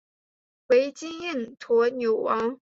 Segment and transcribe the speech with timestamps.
[0.65, 2.59] 为金印驼纽王。